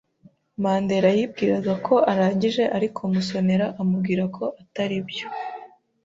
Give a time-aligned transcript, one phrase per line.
[0.63, 5.25] Mandera yibwiraga ko arangije, ariko Musonera amubwira ko atari byo.